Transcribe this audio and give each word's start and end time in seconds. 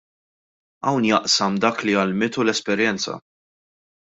Hawn 0.89 1.05
jaqsam 1.09 1.59
dak 1.67 1.85
li 1.89 1.95
għallmitu 1.99 2.41
l-esperjenza. 2.47 3.19